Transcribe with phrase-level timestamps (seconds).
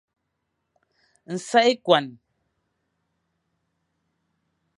[1.33, 2.05] Nsak ekuan.